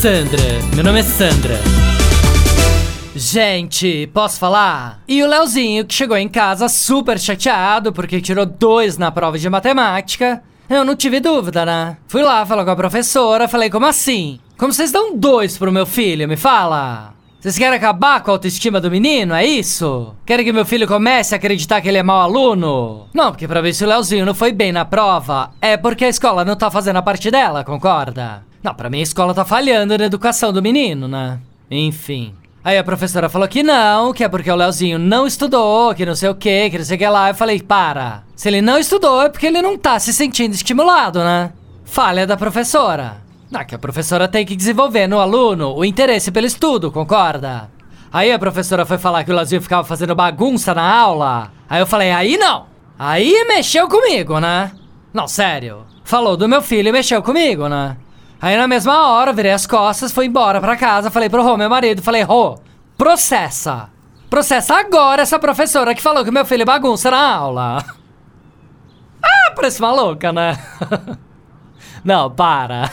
[0.00, 0.42] Sandra,
[0.74, 1.58] meu nome é Sandra.
[3.14, 5.00] Gente, posso falar?
[5.08, 9.48] E o Leozinho que chegou em casa super chateado porque tirou dois na prova de
[9.48, 10.42] matemática.
[10.68, 11.96] Eu não tive dúvida, né?
[12.08, 14.38] Fui lá falar com a professora, falei, como assim?
[14.58, 16.28] Como vocês dão dois pro meu filho?
[16.28, 17.14] Me fala!
[17.40, 20.14] Vocês querem acabar com a autoestima do menino, é isso?
[20.26, 23.08] Querem que meu filho comece a acreditar que ele é mau aluno?
[23.14, 26.08] Não, porque pra ver se o Leozinho não foi bem na prova, é porque a
[26.08, 28.44] escola não tá fazendo a parte dela, concorda?
[28.66, 31.38] Não, pra mim a escola tá falhando na educação do menino, né?
[31.70, 32.34] Enfim.
[32.64, 36.16] Aí a professora falou que não, que é porque o Leozinho não estudou, que não
[36.16, 37.28] sei o que, que não sei o que lá.
[37.30, 38.24] Eu falei, para.
[38.34, 41.52] Se ele não estudou é porque ele não tá se sentindo estimulado, né?
[41.84, 43.18] Falha da professora.
[43.54, 47.70] Ah, que a professora tem que desenvolver no aluno o interesse pelo estudo, concorda?
[48.12, 51.52] Aí a professora foi falar que o Leozinho ficava fazendo bagunça na aula.
[51.70, 52.66] Aí eu falei, aí não.
[52.98, 54.72] Aí mexeu comigo, né?
[55.14, 55.84] Não, sério.
[56.02, 57.96] Falou do meu filho e mexeu comigo, né?
[58.40, 61.70] Aí na mesma hora, virei as costas, fui embora pra casa, falei pro Rô, meu
[61.70, 62.58] marido, falei, Rô,
[62.96, 63.88] processa.
[64.28, 67.84] Processa agora essa professora que falou que meu filho bagunça na aula.
[69.28, 70.56] Ah, parece maluca, né?
[72.04, 72.88] Não, para.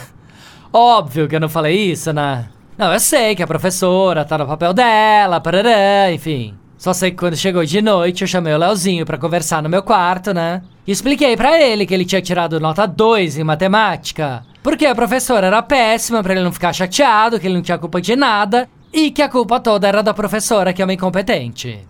[0.72, 2.48] Óbvio que eu não falei isso, né?
[2.76, 6.58] Não, eu sei que a professora tá no papel dela, parará, enfim.
[6.76, 9.82] Só sei que quando chegou de noite eu chamei o Leozinho pra conversar no meu
[9.84, 10.62] quarto, né?
[10.84, 14.44] E expliquei pra ele que ele tinha tirado nota 2 em matemática.
[14.64, 18.00] Porque a professora era péssima pra ele não ficar chateado, que ele não tinha culpa
[18.00, 18.66] de nada.
[18.90, 21.86] E que a culpa toda era da professora, que é uma incompetente.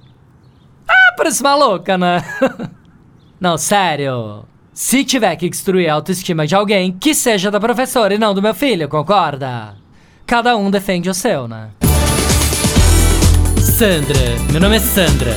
[0.88, 2.24] Ah, parece maluca, né?
[3.40, 4.44] não, sério.
[4.72, 8.42] Se tiver que destruir a autoestima de alguém, que seja da professora e não do
[8.42, 9.76] meu filho, concorda?
[10.26, 11.68] Cada um defende o seu, né?
[13.60, 14.18] Sandra,
[14.50, 15.36] meu nome é Sandra.